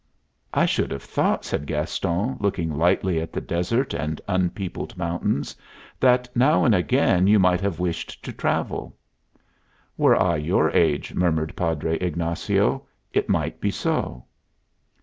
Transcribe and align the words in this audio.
"I 0.51 0.65
should 0.65 0.89
have 0.89 1.03
thought," 1.03 1.45
said 1.45 1.67
Gaston, 1.67 2.37
looking 2.39 2.75
lightly 2.75 3.19
at 3.21 3.31
the 3.31 3.39
desert 3.39 3.93
and 3.93 4.19
unpeopled 4.27 4.97
mountains, 4.97 5.55
"that 5.99 6.27
now 6.35 6.65
and 6.65 6.73
again 6.73 7.27
you 7.27 7.37
might 7.37 7.61
have 7.61 7.79
wished 7.79 8.25
to 8.25 8.33
travel." 8.33 8.97
"Were 9.97 10.19
I 10.19 10.37
your 10.37 10.71
age," 10.71 11.13
murmured 11.13 11.55
Padre 11.55 11.97
Ignacio, 11.99 12.87
"it 13.13 13.29
might 13.29 13.61
be 13.61 13.69
so." 13.69 14.25